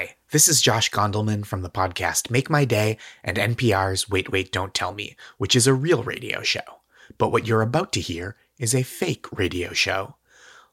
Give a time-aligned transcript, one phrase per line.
[0.00, 4.50] Hi, this is Josh Gondelman from the podcast Make My Day and NPR's Wait, Wait,
[4.50, 6.80] Don't Tell Me, which is a real radio show.
[7.18, 10.16] But what you're about to hear is a fake radio show.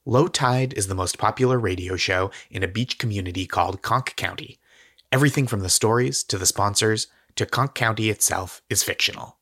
[0.05, 4.59] Low Tide is the most popular radio show in a beach community called Conch County.
[5.11, 9.39] Everything from the stories to the sponsors to Conch County itself is fictional.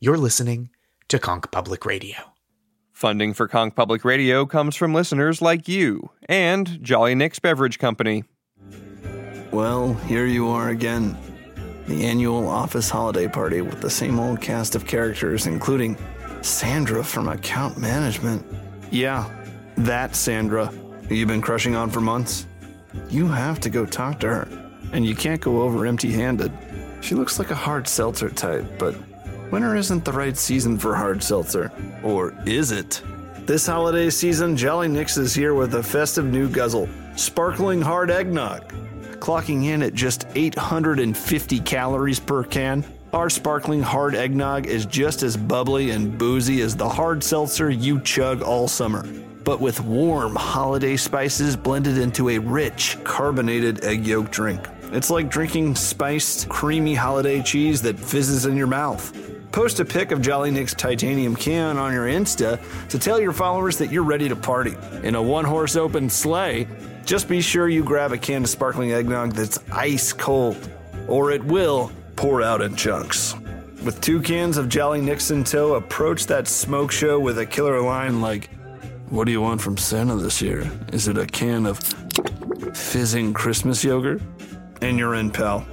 [0.00, 0.68] You're listening
[1.08, 2.18] to Conch Public Radio.
[2.92, 8.24] Funding for Conch Public Radio comes from listeners like you and Jolly Nick's Beverage Company.
[9.54, 11.16] Well, here you are again.
[11.86, 15.96] The annual office holiday party with the same old cast of characters, including
[16.42, 18.44] Sandra from account management.
[18.90, 19.30] Yeah,
[19.76, 20.72] that Sandra,
[21.08, 22.48] you've been crushing on for months.
[23.08, 26.50] You have to go talk to her, and you can't go over empty handed.
[27.00, 28.96] She looks like a hard seltzer type, but
[29.52, 31.70] winter isn't the right season for hard seltzer.
[32.02, 33.00] Or is it?
[33.46, 38.64] This holiday season, Jolly Nix is here with a festive new guzzle sparkling hard eggnog.
[39.24, 45.34] Clocking in at just 850 calories per can, our sparkling hard eggnog is just as
[45.34, 49.02] bubbly and boozy as the hard seltzer you chug all summer,
[49.42, 54.60] but with warm holiday spices blended into a rich, carbonated egg yolk drink.
[54.92, 59.10] It's like drinking spiced, creamy holiday cheese that fizzes in your mouth.
[59.52, 63.78] Post a pic of Jolly Nick's titanium can on your Insta to tell your followers
[63.78, 64.74] that you're ready to party.
[65.02, 66.66] In a one horse open sleigh,
[67.04, 70.56] just be sure you grab a can of sparkling eggnog that's ice cold,
[71.06, 73.34] or it will pour out in chunks.
[73.84, 78.22] With two cans of Jolly Nixon tow, approach that smoke show with a killer line
[78.22, 78.48] like,
[79.10, 80.70] What do you want from Santa this year?
[80.92, 81.78] Is it a can of
[82.72, 84.22] fizzing Christmas yogurt?
[84.80, 85.66] And you're in, pal.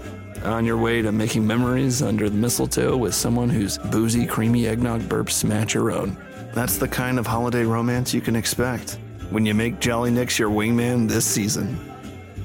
[0.43, 5.01] On your way to making memories under the mistletoe with someone whose boozy, creamy eggnog
[5.01, 6.17] burps match your own.
[6.53, 8.97] That's the kind of holiday romance you can expect
[9.31, 11.79] when you make Jolly Nicks your wingman this season.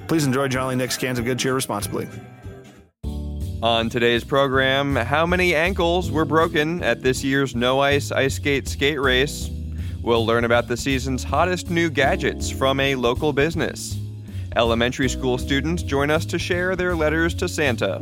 [0.07, 2.09] Please enjoy Jolly Nicks cans of good cheer responsibly.
[3.63, 8.69] On today's program, how many ankles were broken at this year's No Ice Ice Skate
[8.69, 9.51] skate race?
[10.03, 13.99] We'll learn about the season's hottest new gadgets from a local business.
[14.55, 17.97] Elementary school students join us to share their letters to Santa.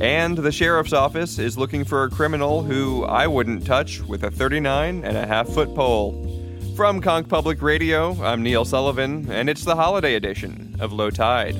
[0.00, 4.30] And the sheriff's office is looking for a criminal who I wouldn't touch with a
[4.30, 6.31] 39 and a half foot pole.
[6.76, 11.54] From Conch Public Radio, I'm Neil Sullivan, and it's the holiday edition of Low Tide.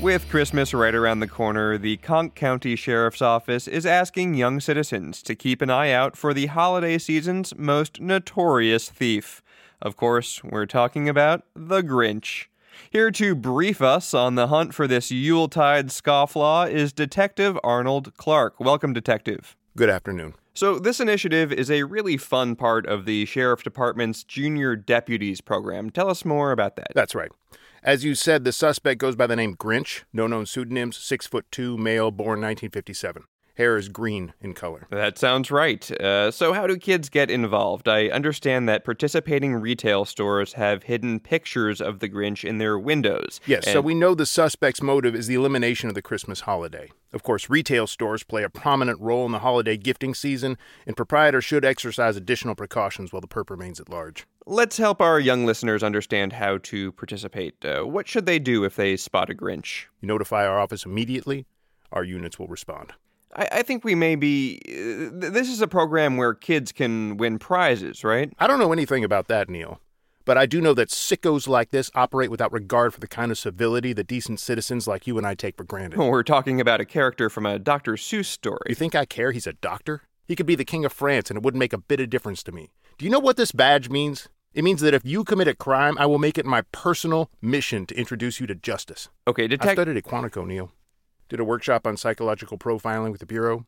[0.00, 5.20] With Christmas right around the corner, the Conch County Sheriff's Office is asking young citizens
[5.24, 9.42] to keep an eye out for the holiday season's most notorious thief.
[9.80, 12.46] Of course, we're talking about the Grinch.
[12.90, 18.58] Here to brief us on the hunt for this Yuletide scofflaw is Detective Arnold Clark.
[18.58, 19.56] Welcome, Detective.
[19.76, 20.34] Good afternoon.
[20.54, 25.90] So, this initiative is a really fun part of the Sheriff Department's Junior Deputies program.
[25.90, 26.88] Tell us more about that.
[26.94, 27.30] That's right.
[27.84, 31.46] As you said, the suspect goes by the name Grinch, no known pseudonyms, six foot
[31.52, 33.22] two, male, born 1957.
[33.58, 34.86] Hair is green in color.
[34.88, 35.90] That sounds right.
[36.00, 37.88] Uh, so, how do kids get involved?
[37.88, 43.40] I understand that participating retail stores have hidden pictures of the Grinch in their windows.
[43.46, 46.92] Yes, so we know the suspect's motive is the elimination of the Christmas holiday.
[47.12, 51.44] Of course, retail stores play a prominent role in the holiday gifting season, and proprietors
[51.44, 54.24] should exercise additional precautions while the perp remains at large.
[54.46, 57.64] Let's help our young listeners understand how to participate.
[57.64, 59.86] Uh, what should they do if they spot a Grinch?
[60.00, 61.46] You notify our office immediately,
[61.90, 62.92] our units will respond.
[63.34, 64.60] I, I think we may be.
[64.66, 68.32] Uh, th- this is a program where kids can win prizes, right?
[68.38, 69.80] I don't know anything about that, Neil.
[70.24, 73.38] But I do know that sickos like this operate without regard for the kind of
[73.38, 75.98] civility that decent citizens like you and I take for granted.
[75.98, 77.94] We're talking about a character from a Dr.
[77.94, 78.60] Seuss story.
[78.68, 79.32] You think I care?
[79.32, 80.02] He's a doctor?
[80.26, 82.42] He could be the king of France and it wouldn't make a bit of difference
[82.42, 82.68] to me.
[82.98, 84.28] Do you know what this badge means?
[84.52, 87.86] It means that if you commit a crime, I will make it my personal mission
[87.86, 89.08] to introduce you to justice.
[89.26, 89.70] Okay, detective.
[89.70, 90.72] I studied at Quantico, Neil.
[91.28, 93.66] Did a workshop on psychological profiling with the Bureau.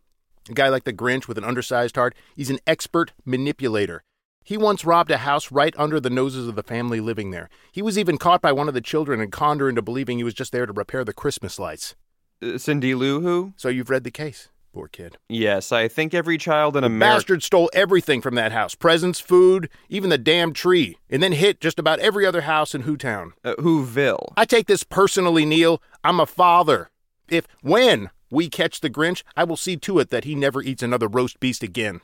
[0.48, 4.02] A guy like the Grinch with an undersized heart, he's an expert manipulator.
[4.42, 7.50] He once robbed a house right under the noses of the family living there.
[7.70, 10.24] He was even caught by one of the children and conned her into believing he
[10.24, 11.94] was just there to repair the Christmas lights.
[12.42, 13.52] Uh, Cindy Lou Who?
[13.56, 14.48] So you've read the case.
[14.72, 15.18] Poor kid.
[15.28, 17.16] Yes, I think every child in The America.
[17.18, 21.60] bastard stole everything from that house presents, food, even the damn tree, and then hit
[21.60, 23.32] just about every other house in Hootown.
[23.44, 24.32] Uh, Whoville.
[24.36, 25.82] I take this personally, Neil.
[26.02, 26.90] I'm a father.
[27.30, 30.82] If, when we catch the Grinch, I will see to it that he never eats
[30.82, 32.00] another roast beast again.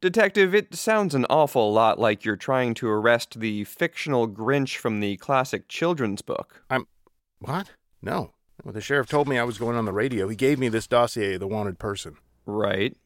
[0.00, 5.00] Detective, it sounds an awful lot like you're trying to arrest the fictional Grinch from
[5.00, 6.62] the classic children's book.
[6.70, 6.86] I'm.
[7.38, 7.72] What?
[8.00, 8.32] No.
[8.62, 10.86] When the sheriff told me I was going on the radio, he gave me this
[10.86, 12.16] dossier of the wanted person.
[12.46, 12.96] Right.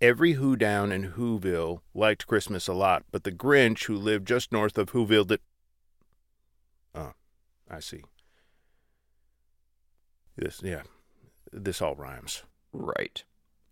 [0.00, 4.50] Every Who down in Whoville liked Christmas a lot, but the Grinch, who lived just
[4.50, 5.40] north of Whoville, did.
[6.92, 7.12] Oh,
[7.70, 8.02] I see.
[10.36, 10.82] This, yeah,
[11.52, 12.42] this all rhymes.
[12.72, 13.22] Right.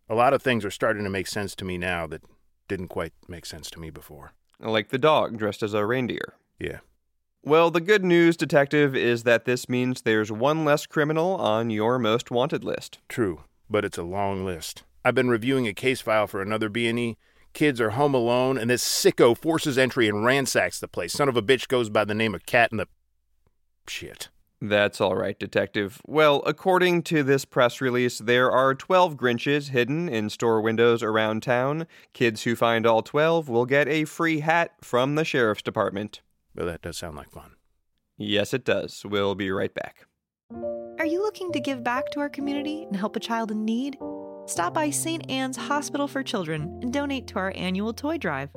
[0.09, 2.23] A lot of things are starting to make sense to me now that
[2.69, 4.33] didn't quite make sense to me before.
[4.59, 6.35] Like the dog dressed as a reindeer.
[6.59, 6.81] Yeah.
[7.43, 11.99] Well, the good news, Detective, is that this means there's one less criminal on your
[11.99, 12.99] most wanted list.
[13.09, 14.83] True, but it's a long list.
[15.05, 17.17] I've been reviewing a case file for another B&E.
[17.55, 21.15] Kids are home alone, and this sicko forces entry and ransacks the place.
[21.15, 22.87] Son of a bitch goes by the name of Cat in the...
[23.89, 24.29] Shit.
[24.63, 26.03] That's all right, Detective.
[26.07, 31.43] Well, according to this press release, there are 12 Grinches hidden in store windows around
[31.43, 31.87] town.
[32.13, 36.21] Kids who find all 12 will get a free hat from the Sheriff's Department.
[36.55, 37.53] Well, that does sound like fun.
[38.19, 39.03] Yes, it does.
[39.03, 40.05] We'll be right back.
[40.99, 43.97] Are you looking to give back to our community and help a child in need?
[44.45, 45.31] Stop by St.
[45.31, 48.51] Anne's Hospital for Children and donate to our annual toy drive.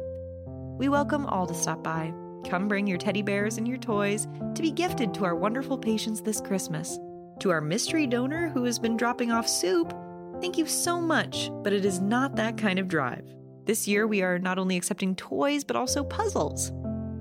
[0.78, 2.14] We welcome all to stop by.
[2.48, 6.22] Come bring your teddy bears and your toys to be gifted to our wonderful patients
[6.22, 7.00] this Christmas.
[7.40, 9.94] To our mystery donor who has been dropping off soup,
[10.42, 13.26] thank you so much, but it is not that kind of drive.
[13.66, 16.70] This year we are not only accepting toys, but also puzzles.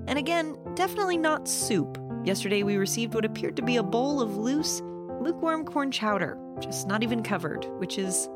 [0.07, 1.97] And again, definitely not soup.
[2.25, 4.81] Yesterday we received what appeared to be a bowl of loose,
[5.21, 8.27] lukewarm corn chowder, just not even covered, which is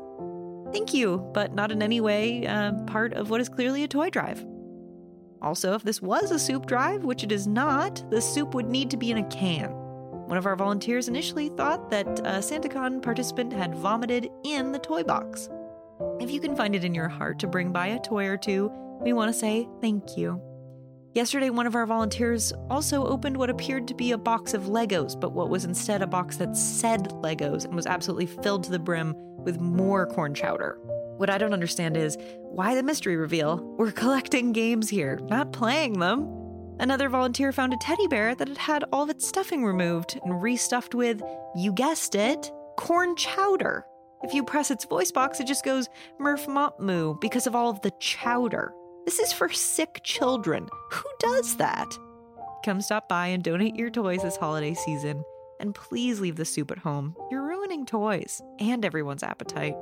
[0.72, 4.10] thank you, but not in any way uh, part of what is clearly a toy
[4.10, 4.44] drive.
[5.40, 8.90] Also, if this was a soup drive, which it is not, the soup would need
[8.90, 9.70] to be in a can.
[10.28, 15.02] One of our volunteers initially thought that a SantaCon participant had vomited in the toy
[15.02, 15.48] box.
[16.20, 18.70] If you can find it in your heart to bring by a toy or two,
[19.00, 20.42] we want to say thank you.
[21.14, 25.18] Yesterday, one of our volunteers also opened what appeared to be a box of Legos,
[25.18, 28.78] but what was instead a box that said Legos and was absolutely filled to the
[28.78, 30.78] brim with more corn chowder.
[31.18, 33.58] What I don't understand is why the mystery reveal?
[33.76, 36.32] We're collecting games here, not playing them.
[36.78, 40.34] Another volunteer found a teddy bear that had had all of its stuffing removed and
[40.34, 41.20] restuffed with,
[41.56, 43.84] you guessed it, corn chowder.
[44.22, 45.88] If you press its voice box, it just goes
[46.20, 48.72] Murph Mop Moo because of all of the chowder.
[49.04, 50.68] This is for sick children.
[50.92, 51.98] Who does that?
[52.64, 55.24] Come stop by and donate your toys this holiday season.
[55.58, 57.16] And please leave the soup at home.
[57.28, 59.74] You're ruining toys and everyone's appetite.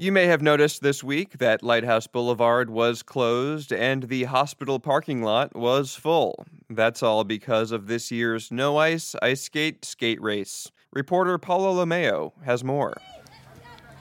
[0.00, 5.24] You may have noticed this week that Lighthouse Boulevard was closed and the hospital parking
[5.24, 6.46] lot was full.
[6.70, 10.70] That's all because of this year's No Ice Ice Skate Skate Race.
[10.92, 12.96] Reporter Paulo Lomeo has more.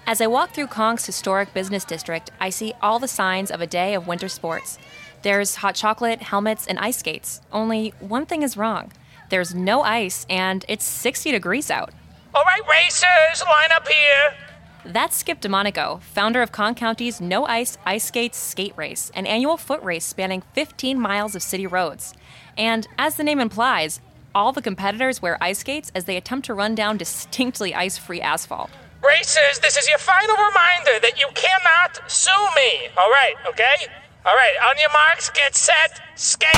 [0.06, 3.68] As I walk through Conch's historic business district, I see all the signs of a
[3.68, 4.78] day of winter sports.
[5.24, 7.42] There's hot chocolate, helmets, and ice skates.
[7.52, 8.92] Only one thing is wrong
[9.30, 11.92] there's no ice, and it's 60 degrees out.
[12.36, 14.47] All right, racers, line up here.
[14.88, 19.58] That's Skip DeMonico, founder of Conch County's No Ice Ice Skates Skate Race, an annual
[19.58, 22.14] foot race spanning 15 miles of city roads.
[22.58, 24.00] And as the name implies,
[24.34, 28.22] all the competitors wear ice skates as they attempt to run down distinctly ice free
[28.22, 28.70] asphalt.
[29.04, 32.88] Racers, this is your final reminder that you cannot sue me.
[32.98, 33.88] All right, okay?
[34.26, 36.50] All right, on your marks, get set, skate.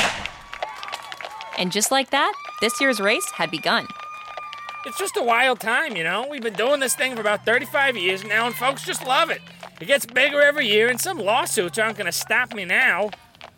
[1.58, 3.88] And just like that, this year's race had begun.
[4.86, 6.26] It's just a wild time, you know?
[6.30, 9.42] We've been doing this thing for about 35 years now, and folks just love it.
[9.78, 13.10] It gets bigger every year, and some lawsuits aren't going to stop me now.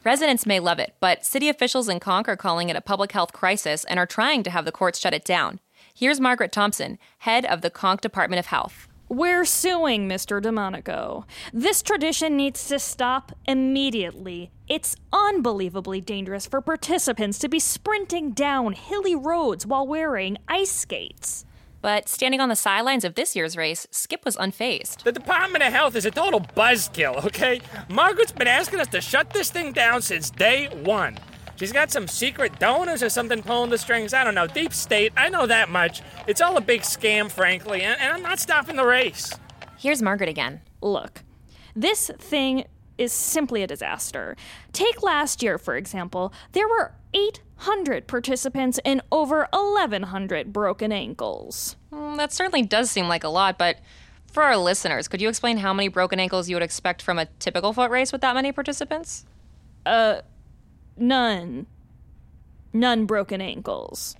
[0.04, 3.32] Residents may love it, but city officials in Conch are calling it a public health
[3.32, 5.60] crisis and are trying to have the courts shut it down.
[5.94, 8.88] Here's Margaret Thompson, head of the Conch Department of Health.
[9.12, 10.40] We're suing Mr.
[10.40, 11.24] DeMonico.
[11.52, 14.50] This tradition needs to stop immediately.
[14.68, 21.44] It's unbelievably dangerous for participants to be sprinting down hilly roads while wearing ice skates.
[21.82, 25.02] But standing on the sidelines of this year's race, Skip was unfazed.
[25.02, 27.60] The Department of Health is a total buzzkill, okay?
[27.90, 31.18] Margaret's been asking us to shut this thing down since day one.
[31.62, 34.12] She's got some secret donors or something pulling the strings.
[34.12, 34.48] I don't know.
[34.48, 36.02] Deep state, I know that much.
[36.26, 39.32] It's all a big scam, frankly, and, and I'm not stopping the race.
[39.78, 40.60] Here's Margaret again.
[40.80, 41.22] Look,
[41.76, 42.64] this thing
[42.98, 44.36] is simply a disaster.
[44.72, 46.32] Take last year, for example.
[46.50, 51.76] There were 800 participants and over 1,100 broken ankles.
[51.92, 53.78] Mm, that certainly does seem like a lot, but
[54.32, 57.26] for our listeners, could you explain how many broken ankles you would expect from a
[57.38, 59.26] typical foot race with that many participants?
[59.86, 60.22] Uh,
[60.96, 61.66] none.
[62.72, 64.16] None broken ankles.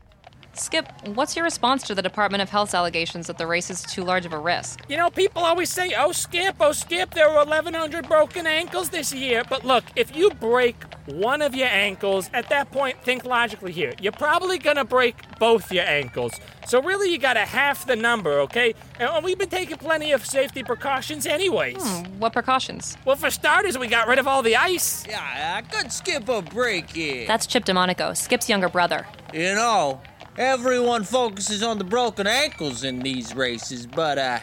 [0.55, 4.05] Skip, what's your response to the Department of Health's allegations that the race is too
[4.05, 4.85] large of a risk?
[4.87, 9.15] You know, people always say, oh, Skip, oh, Skip, there were 1,100 broken ankles this
[9.15, 9.45] year.
[9.49, 13.95] But look, if you break one of your ankles, at that point, think logically here.
[14.01, 16.33] You're probably going to break both your ankles.
[16.67, 18.75] So really, you got to half the number, okay?
[19.01, 21.83] And we've been taking plenty of safety precautions anyways.
[21.83, 22.97] Hmm, what precautions?
[23.07, 25.05] Well, for starters, we got rid of all the ice.
[25.09, 27.27] Yeah, I could skip a break here.
[27.27, 29.07] That's Chip DeMonico, Skip's younger brother.
[29.33, 30.01] You know,
[30.37, 34.41] everyone focuses on the broken ankles in these races, but, uh,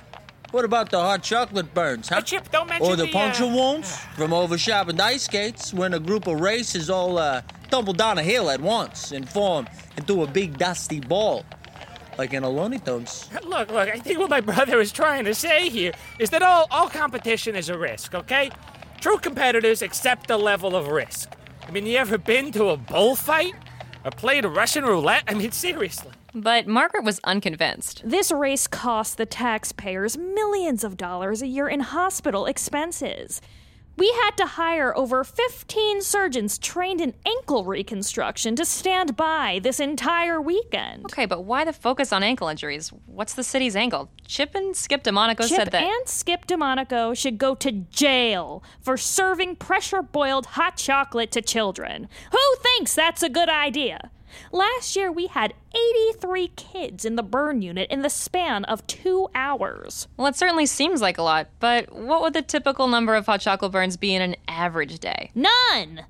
[0.51, 2.21] what about the hot chocolate burns, huh?
[2.21, 5.99] Chip, don't mention Or the the, puncture uh, wounds from oversharpened ice skates when a
[5.99, 10.27] group of racers all uh, tumble down a hill at once and form into a
[10.27, 11.45] big dusty ball,
[12.17, 13.29] like in a Looney Tunes.
[13.43, 16.67] Look, look, I think what my brother is trying to say here is that all,
[16.71, 18.49] all competition is a risk, okay?
[19.01, 21.29] True competitors accept the level of risk.
[21.67, 23.53] I mean, you ever been to a bullfight?
[24.05, 25.23] Or played Russian roulette?
[25.27, 26.11] I mean, seriously.
[26.33, 28.01] But Margaret was unconvinced.
[28.05, 33.41] This race costs the taxpayers millions of dollars a year in hospital expenses.
[33.99, 39.81] We had to hire over 15 surgeons trained in ankle reconstruction to stand by this
[39.81, 41.03] entire weekend.
[41.07, 42.93] Okay, but why the focus on ankle injuries?
[43.07, 44.09] What's the city's angle?
[44.25, 45.81] Chip and Skip DeMonico Chip said that.
[45.81, 51.41] Chip and Skip DeMonico should go to jail for serving pressure boiled hot chocolate to
[51.41, 52.07] children.
[52.31, 54.11] Who thinks that's a good idea?
[54.51, 59.27] Last year, we had 83 kids in the burn unit in the span of two
[59.35, 60.07] hours.
[60.17, 63.41] Well, it certainly seems like a lot, but what would the typical number of hot
[63.41, 65.31] chocolate burns be in an average day?
[65.35, 66.05] None!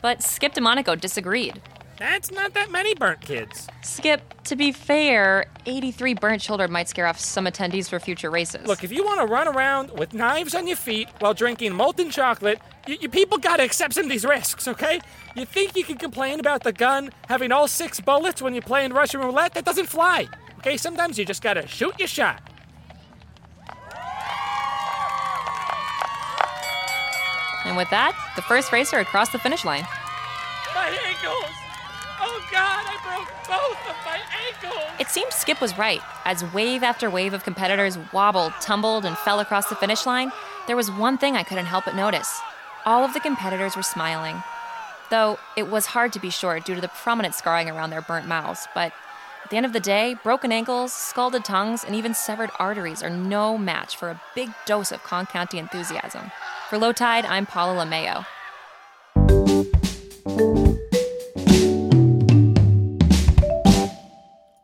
[0.00, 1.60] But Skip DeMonico disagreed.
[1.98, 3.66] That's not that many burnt kids.
[3.82, 8.68] Skip, to be fair, 83 burnt children might scare off some attendees for future races.
[8.68, 12.10] Look, if you want to run around with knives on your feet while drinking molten
[12.10, 15.00] chocolate, you, you people gotta accept some of these risks, okay?
[15.36, 18.92] You think you can complain about the gun having all six bullets when you're playing
[18.92, 19.54] Russian roulette?
[19.54, 20.26] That doesn't fly.
[20.58, 22.42] Okay, sometimes you just gotta shoot your shot.
[27.64, 29.86] and with that, the first racer across the finish line.
[30.74, 31.52] My ankles!
[32.18, 34.98] Oh God, I broke both of my ankles!
[34.98, 36.00] It seemed Skip was right.
[36.24, 40.32] As wave after wave of competitors wobbled, tumbled, and fell across the finish line,
[40.66, 42.40] there was one thing I couldn't help but notice.
[42.88, 44.42] All of the competitors were smiling.
[45.10, 48.26] Though it was hard to be sure due to the prominent scarring around their burnt
[48.26, 48.94] mouths, but
[49.44, 53.10] at the end of the day, broken ankles, scalded tongues, and even severed arteries are
[53.10, 56.32] no match for a big dose of Conch County enthusiasm.
[56.70, 58.24] For Low Tide, I'm Paula LeMayo.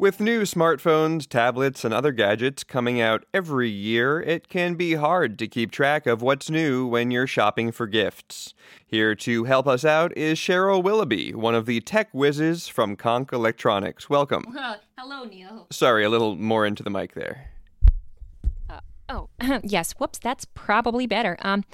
[0.04, 5.38] With new smartphones, tablets, and other gadgets coming out every year, it can be hard
[5.38, 8.52] to keep track of what's new when you're shopping for gifts.
[8.84, 13.32] Here to help us out is Cheryl Willoughby, one of the tech whizzes from Conch
[13.32, 14.10] Electronics.
[14.10, 14.44] Welcome.
[14.98, 15.68] hello, Neil.
[15.70, 17.53] Sorry, a little more into the mic there.
[19.08, 19.28] Oh,
[19.62, 19.92] yes.
[19.92, 21.36] Whoops, that's probably better.
[21.42, 21.64] Um,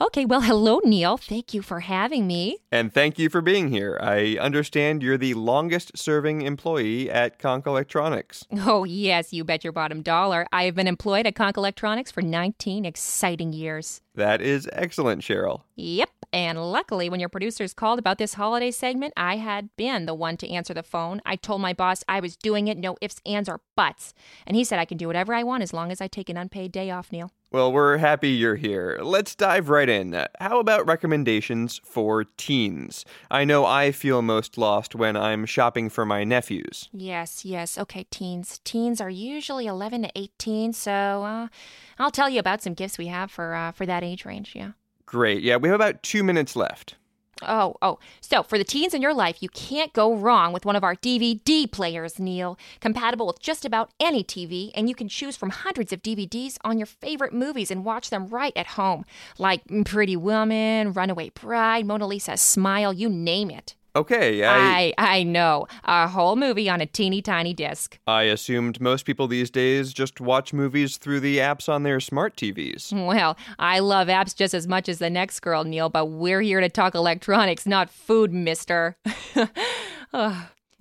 [0.00, 0.24] okay.
[0.24, 1.16] Well, hello, Neil.
[1.16, 2.58] Thank you for having me.
[2.72, 3.98] And thank you for being here.
[4.00, 8.44] I understand you're the longest serving employee at Conch Electronics.
[8.52, 9.32] Oh, yes.
[9.32, 10.46] You bet your bottom dollar.
[10.52, 14.00] I have been employed at Conch Electronics for 19 exciting years.
[14.14, 15.62] That is excellent, Cheryl.
[15.76, 16.10] Yep.
[16.32, 20.36] And luckily, when your producers called about this holiday segment, I had been the one
[20.38, 21.20] to answer the phone.
[21.26, 24.14] I told my boss I was doing it, no ifs, ands, or buts.
[24.46, 26.36] And he said I can do whatever I want as long as I take an
[26.36, 27.32] unpaid day off, Neil.
[27.52, 29.00] Well, we're happy you're here.
[29.02, 30.24] Let's dive right in.
[30.38, 33.04] How about recommendations for teens?
[33.28, 36.88] I know I feel most lost when I'm shopping for my nephews.
[36.92, 37.76] Yes, yes.
[37.76, 38.60] Okay, teens.
[38.62, 41.48] Teens are usually 11 to 18, so uh,
[41.98, 44.54] I'll tell you about some gifts we have for uh, for that age range.
[44.54, 44.72] Yeah.
[45.10, 45.42] Great.
[45.42, 46.94] Yeah, we have about two minutes left.
[47.42, 47.98] Oh, oh.
[48.20, 50.94] So, for the teens in your life, you can't go wrong with one of our
[50.94, 52.56] DVD players, Neil.
[52.78, 56.78] Compatible with just about any TV, and you can choose from hundreds of DVDs on
[56.78, 59.04] your favorite movies and watch them right at home.
[59.36, 63.74] Like Pretty Woman, Runaway Bride, Mona Lisa's Smile, you name it.
[63.96, 65.66] Okay, I, I I know.
[65.84, 67.98] A whole movie on a teeny tiny disc.
[68.06, 72.36] I assumed most people these days just watch movies through the apps on their smart
[72.36, 72.92] TVs.
[73.10, 76.60] Well, I love apps just as much as the next girl, Neil, but we're here
[76.60, 78.96] to talk electronics, not food, mister.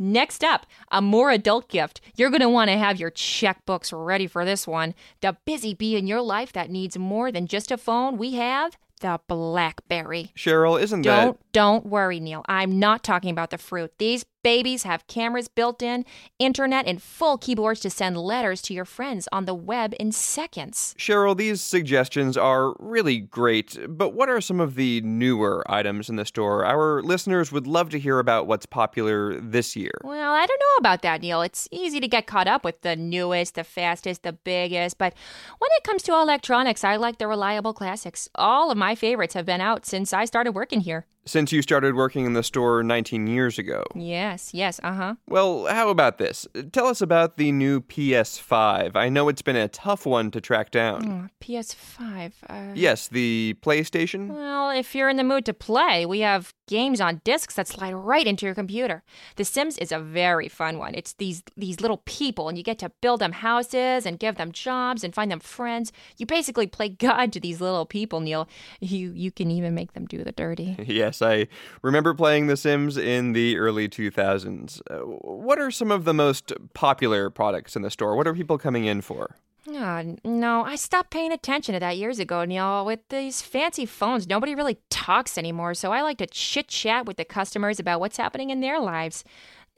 [0.01, 1.99] Next up, a more adult gift.
[2.15, 4.95] You're going to want to have your checkbooks ready for this one.
[5.19, 8.77] The busy bee in your life that needs more than just a phone, we have
[8.99, 10.31] the Blackberry.
[10.35, 12.43] Cheryl, isn't Don't Don't worry, Neil.
[12.47, 13.91] I'm not talking about the fruit.
[13.97, 16.05] These babies have cameras built in,
[16.37, 20.95] internet, and full keyboards to send letters to your friends on the web in seconds.
[20.97, 26.15] Cheryl, these suggestions are really great, but what are some of the newer items in
[26.15, 26.65] the store?
[26.65, 29.99] Our listeners would love to hear about what's popular this year.
[30.03, 31.41] Well, I don't know about that, Neil.
[31.41, 35.13] It's easy to get caught up with the newest, the fastest, the biggest, but
[35.57, 38.29] when it comes to electronics, I like the reliable classics.
[38.35, 41.05] All of my favorites have been out since I started working here.
[41.25, 43.83] Since you started working in the store 19 years ago.
[43.93, 45.15] Yes, yes, uh huh.
[45.27, 46.47] Well, how about this?
[46.71, 48.95] Tell us about the new PS5.
[48.95, 51.29] I know it's been a tough one to track down.
[51.29, 52.31] Oh, PS5.
[52.49, 54.29] Uh, Yes, the PlayStation?
[54.33, 57.93] Well, if you're in the mood to play, we have games on discs that slide
[57.93, 59.03] right into your computer.
[59.35, 60.95] The Sims is a very fun one.
[60.95, 64.51] It's these these little people and you get to build them houses and give them
[64.51, 65.91] jobs and find them friends.
[66.17, 68.47] You basically play God to these little people, Neil.
[68.79, 70.75] You you can even make them do the dirty.
[71.09, 71.47] Yes, I
[71.81, 74.79] remember playing The Sims in the early 2000s.
[74.89, 78.15] Uh, what are some of the most popular products in the store?
[78.15, 79.35] What are people coming in for?
[79.67, 82.85] Oh, no, I stopped paying attention to that years ago, Neil.
[82.85, 87.17] With these fancy phones, nobody really talks anymore, so I like to chit chat with
[87.17, 89.23] the customers about what's happening in their lives.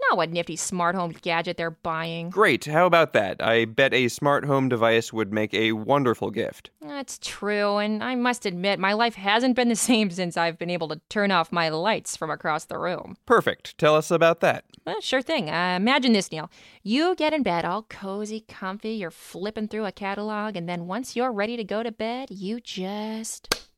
[0.10, 2.30] Not what nifty smart home gadget they're buying.
[2.30, 3.42] Great, how about that?
[3.42, 6.70] I bet a smart home device would make a wonderful gift.
[6.82, 10.70] That's true, and I must admit, my life hasn't been the same since I've been
[10.70, 13.16] able to turn off my lights from across the room.
[13.26, 13.78] Perfect.
[13.78, 14.66] Tell us about that.
[14.86, 15.50] Uh, sure thing.
[15.50, 16.50] Uh, imagine this, Neil.
[16.84, 21.16] You get in bed all cozy, comfy, you're flipping through a catalog, and then once
[21.16, 23.70] you're ready to go to bed, you just.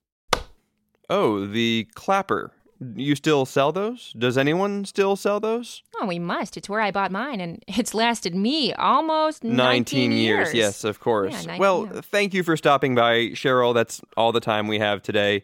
[1.10, 2.52] Oh, the clapper.
[2.96, 4.14] You still sell those?
[4.18, 5.84] Does anyone still sell those?
[6.00, 6.58] Oh, we must.
[6.58, 10.54] It's where I bought mine, and it's lasted me almost 19, years.
[10.54, 11.46] Yes, of course.
[11.46, 12.06] Yeah, well, years.
[12.06, 13.74] thank you for stopping by, Cheryl.
[13.74, 15.44] That's all the time we have today.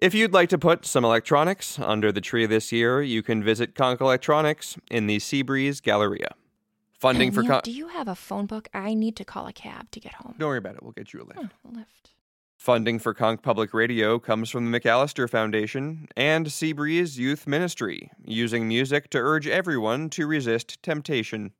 [0.00, 3.76] If you'd like to put some electronics under the tree this year, you can visit
[3.76, 6.34] Conch Electronics in the Seabreeze Galleria.
[6.98, 8.68] Funding for Neil, Con- do you have a phone book?
[8.72, 10.34] I need to call a cab to get home.
[10.38, 10.82] Don't worry about it.
[10.82, 11.40] We'll get you a lift.
[11.40, 12.11] Oh, lift.
[12.62, 18.68] Funding for Conch Public Radio comes from the McAllister Foundation and Seabreeze Youth Ministry, using
[18.68, 21.50] music to urge everyone to resist temptation.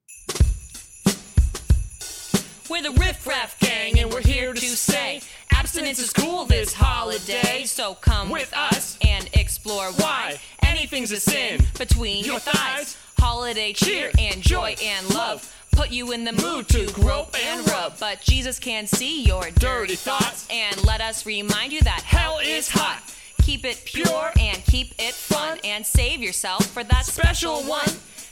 [2.70, 7.64] We're the Riff Raff Gang, and we're here to say abstinence is cool this holiday.
[7.64, 12.96] So come With us and explore why anything's a sin between your thighs.
[13.18, 15.52] Holiday cheer cheer and joy and love.
[15.72, 17.98] Put you in the mood to grope and rub.
[17.98, 20.46] But Jesus can see your dirty thoughts.
[20.50, 23.02] And let us remind you that hell is hot.
[23.42, 25.58] Keep it pure and keep it fun.
[25.64, 27.88] And save yourself for that special one.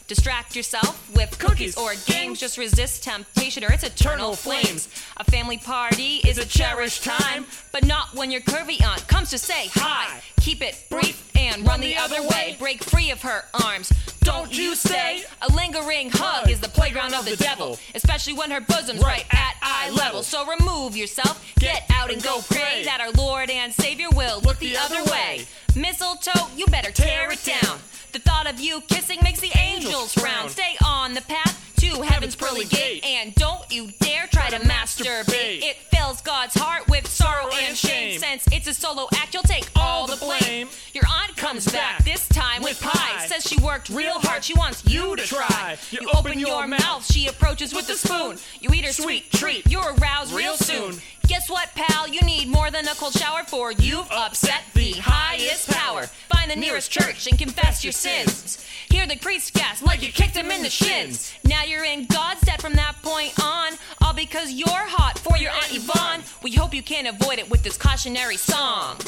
[0.07, 2.41] Distract yourself with cookies or games.
[2.41, 4.89] Just resist temptation or its eternal flames.
[5.17, 9.39] A family party is a cherished time, but not when your curvy aunt comes to
[9.39, 10.21] say hi.
[10.41, 12.57] Keep it brief and run the other way.
[12.59, 13.93] Break free of her arms.
[14.23, 18.61] Don't you say a lingering hug is the playground of the devil, especially when her
[18.61, 20.23] bosom's right at eye level.
[20.23, 24.59] So remove yourself, get out and go pray that our Lord and Savior will look
[24.59, 25.47] the other way.
[25.75, 27.79] Mistletoe, you better tear it down.
[28.13, 30.49] The thought of you kissing makes the angels frown.
[30.49, 35.63] Stay on the path to heaven's pearly gate, and don't you dare try to masturbate.
[35.63, 38.19] It fills God's heart with sorrow and shame.
[38.19, 40.69] Since it's a solo act, you'll take all the blame.
[40.93, 43.27] Your aunt comes back this time with pie.
[43.27, 45.77] Says she worked real hard, she wants you to try.
[45.91, 48.39] You open your mouth, she approaches with a spoon.
[48.61, 50.97] You eat her sweet treat, you're aroused real soon.
[51.27, 52.09] Guess what, pal?
[52.09, 56.07] You need more than a cold shower for you've upset the highest power.
[56.29, 58.67] Find the nearest church and confess your sins.
[58.91, 61.33] Hear the priest gasp like you kicked him in the shins.
[61.45, 65.53] Now you're in God's debt from that point on, all because you're hot for your
[65.53, 66.23] Aunt Yvonne.
[66.43, 68.99] We hope you can't avoid it with this cautionary song.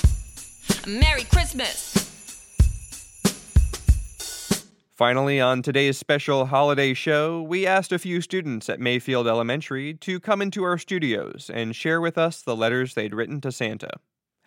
[0.87, 2.02] Merry Christmas.
[5.03, 10.21] Finally, on today's special holiday show, we asked a few students at Mayfield Elementary to
[10.21, 13.91] come into our studios and share with us the letters they'd written to Santa.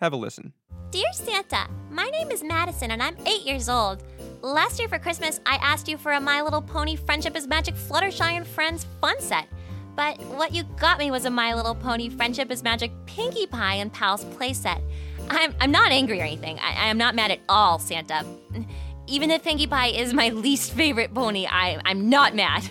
[0.00, 0.54] Have a listen.
[0.90, 4.02] Dear Santa, my name is Madison and I'm eight years old.
[4.40, 7.74] Last year for Christmas, I asked you for a My Little Pony Friendship is Magic
[7.74, 9.48] Fluttershy and Friends fun set.
[9.94, 13.74] But what you got me was a My Little Pony Friendship is Magic Pinkie Pie
[13.74, 14.80] and Pals playset.
[15.28, 16.58] I'm, I'm not angry or anything.
[16.60, 18.24] I, I am not mad at all, Santa.
[19.08, 22.68] Even if Pinkie Pie is my least favorite pony, I, I'm not mad.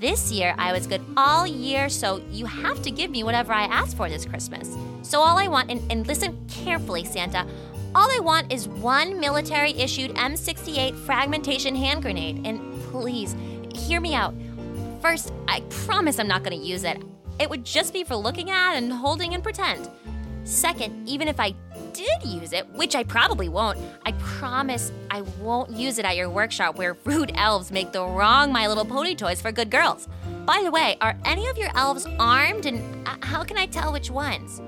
[0.00, 3.64] This year, I was good all year, so you have to give me whatever I
[3.64, 4.76] ask for this Christmas.
[5.02, 7.46] So, all I want, and, and listen carefully, Santa,
[7.94, 12.44] all I want is one military issued M68 fragmentation hand grenade.
[12.44, 13.36] And please,
[13.72, 14.34] hear me out.
[15.00, 17.00] First, I promise I'm not going to use it.
[17.38, 19.88] It would just be for looking at and holding and pretend.
[20.44, 21.54] Second, even if I
[21.92, 26.28] did use it, which I probably won't, I promise I won't use it at your
[26.28, 30.08] workshop where rude elves make the wrong My Little Pony toys for good girls.
[30.44, 33.92] By the way, are any of your elves armed and uh, how can I tell
[33.92, 34.60] which ones?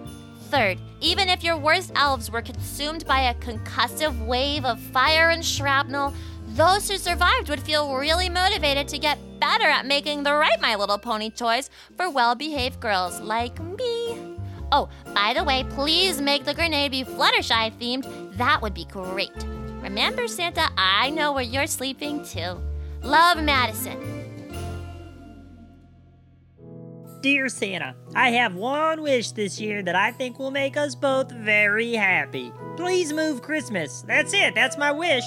[0.51, 5.45] Third, even if your worst elves were consumed by a concussive wave of fire and
[5.45, 6.15] shrapnel,
[6.51, 10.77] those who survived would feel really motivated to get better at making the right My
[10.77, 13.94] Little Pony toys for well behaved girls like me.
[14.77, 18.37] Oh, by the way, please make the grenade be Fluttershy themed.
[18.37, 19.31] That would be great.
[19.81, 22.61] Remember, Santa, I know where you're sleeping too.
[23.01, 23.97] Love, Madison.
[27.21, 31.31] Dear Santa, I have one wish this year that I think will make us both
[31.31, 32.53] very happy.
[32.77, 34.03] Please move Christmas.
[34.03, 35.23] That's it, that's my wish.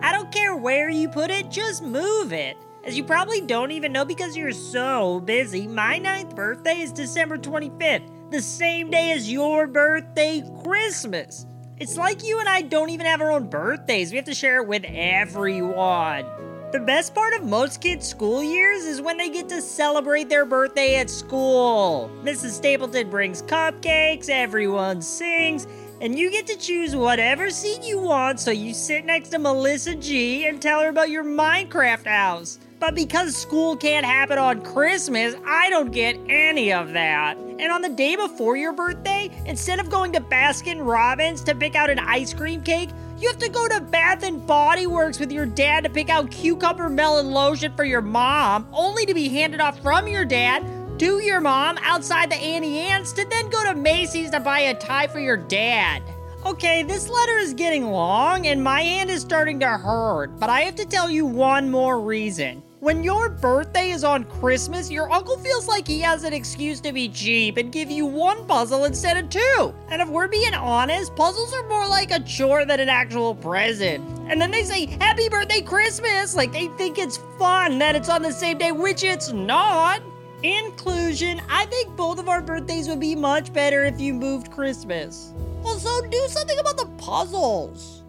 [0.00, 2.56] I don't care where you put it, just move it.
[2.84, 7.36] As you probably don't even know because you're so busy, my ninth birthday is December
[7.36, 11.46] 25th, the same day as your birthday, Christmas.
[11.76, 14.62] It's like you and I don't even have our own birthdays, we have to share
[14.62, 16.24] it with everyone.
[16.72, 20.46] The best part of most kids' school years is when they get to celebrate their
[20.46, 22.10] birthday at school.
[22.22, 22.52] Mrs.
[22.52, 25.66] Stapleton brings cupcakes, everyone sings,
[26.00, 29.94] and you get to choose whatever seat you want so you sit next to Melissa
[29.94, 32.58] G and tell her about your Minecraft house.
[32.82, 37.36] But because school can't happen on Christmas, I don't get any of that.
[37.36, 41.76] And on the day before your birthday, instead of going to Baskin Robbins to pick
[41.76, 42.90] out an ice cream cake,
[43.20, 46.32] you have to go to Bath and Body Works with your dad to pick out
[46.32, 50.66] cucumber melon lotion for your mom, only to be handed off from your dad
[50.98, 54.74] to your mom outside the Auntie Anne's to then go to Macy's to buy a
[54.74, 56.02] tie for your dad.
[56.44, 60.62] Okay, this letter is getting long and my hand is starting to hurt, but I
[60.62, 62.60] have to tell you one more reason.
[62.82, 66.92] When your birthday is on Christmas, your uncle feels like he has an excuse to
[66.92, 69.72] be cheap and give you one puzzle instead of two.
[69.88, 74.04] And if we're being honest, puzzles are more like a chore than an actual present.
[74.28, 76.34] And then they say, Happy Birthday Christmas!
[76.34, 80.02] Like they think it's fun that it's on the same day, which it's not.
[80.42, 85.32] Inclusion, I think both of our birthdays would be much better if you moved Christmas.
[85.64, 88.02] Also, do something about the puzzles.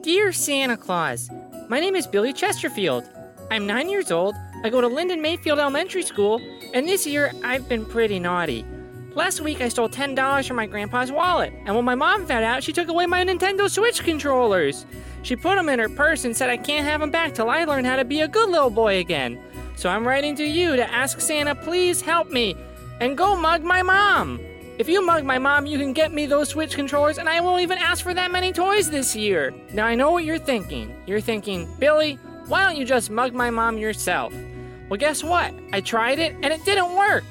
[0.00, 1.30] Dear Santa Claus,
[1.68, 3.08] my name is Billy Chesterfield.
[3.50, 4.34] I'm nine years old.
[4.62, 6.40] I go to Linden Mayfield Elementary School,
[6.74, 8.66] and this year I've been pretty naughty.
[9.14, 12.62] Last week I stole $10 from my grandpa's wallet, and when my mom found out,
[12.62, 14.84] she took away my Nintendo Switch controllers.
[15.22, 17.64] She put them in her purse and said I can't have them back till I
[17.64, 19.40] learn how to be a good little boy again.
[19.76, 22.56] So I'm writing to you to ask Santa, please help me
[23.00, 24.40] and go mug my mom.
[24.76, 27.62] If you mug my mom, you can get me those Switch controllers, and I won't
[27.62, 29.54] even ask for that many toys this year.
[29.72, 30.92] Now, I know what you're thinking.
[31.06, 34.34] You're thinking, Billy, why don't you just mug my mom yourself?
[34.88, 35.54] Well, guess what?
[35.72, 37.22] I tried it, and it didn't work.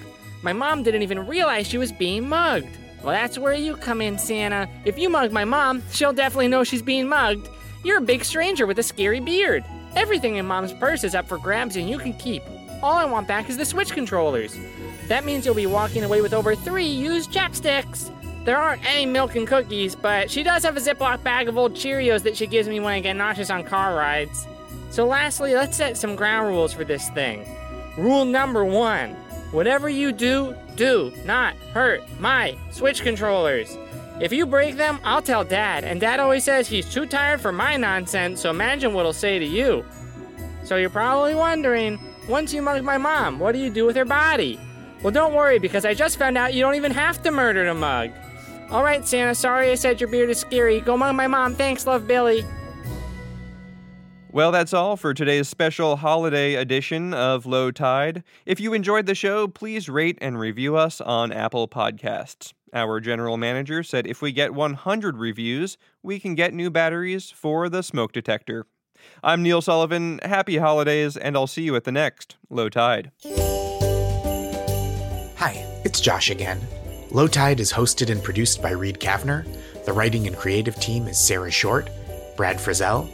[0.42, 2.70] My mom didn't even realize she was being mugged.
[3.04, 4.70] Well, that's where you come in, Santa.
[4.86, 7.50] If you mug my mom, she'll definitely know she's being mugged.
[7.84, 9.66] You're a big stranger with a scary beard.
[9.98, 12.42] Everything in mom's purse is up for grabs, and you can keep.
[12.82, 14.58] All I want back is the Switch controllers.
[15.08, 18.10] That means you'll be walking away with over three used chapsticks.
[18.46, 21.74] There aren't any milk and cookies, but she does have a Ziploc bag of old
[21.74, 24.48] Cheerios that she gives me when I get nauseous on car rides.
[24.90, 27.48] So, lastly, let's set some ground rules for this thing.
[27.98, 29.16] Rule number one
[29.52, 33.78] whatever you do, do not hurt my Switch controllers.
[34.20, 37.52] If you break them, I'll tell Dad, and Dad always says he's too tired for
[37.52, 39.86] my nonsense, so imagine what he'll say to you.
[40.64, 44.06] So, you're probably wondering once you mug my mom, what do you do with her
[44.06, 44.60] body?
[45.04, 47.74] Well, don't worry, because I just found out you don't even have to murder the
[47.74, 48.12] mug.
[48.72, 50.80] Alright, Santa, sorry I said your beard is scary.
[50.80, 51.56] Go mug my mom.
[51.56, 52.46] Thanks, love Billy.
[54.32, 58.24] Well, that's all for today's special holiday edition of Low Tide.
[58.46, 62.54] If you enjoyed the show, please rate and review us on Apple Podcasts.
[62.74, 67.70] Our general manager said if we get 100 reviews, we can get new batteries for
[67.70, 68.66] the smoke detector.
[69.22, 70.20] I'm Neil Sullivan.
[70.24, 73.12] Happy holidays, and I'll see you at the next Low Tide.
[75.46, 76.66] Hi, it's Josh again.
[77.12, 79.46] Low Tide is hosted and produced by Reed Kavner.
[79.84, 81.90] The writing and creative team is Sarah Short,
[82.38, 83.12] Brad Frizzell,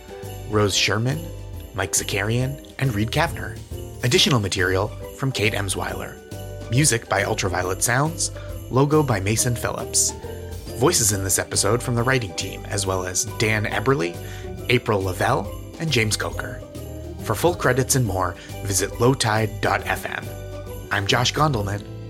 [0.51, 1.25] Rose Sherman,
[1.73, 3.57] Mike Zakarian, and Reed Kavner.
[4.03, 6.13] Additional material from Kate Emsweiler.
[6.69, 8.29] Music by Ultraviolet Sounds.
[8.69, 10.11] Logo by Mason Phillips.
[10.77, 14.15] Voices in this episode from the writing team, as well as Dan Eberly,
[14.69, 16.61] April Lavelle, and James Coker.
[17.23, 20.27] For full credits and more, visit lowtide.fm.
[20.91, 21.98] I'm Josh Gondelman.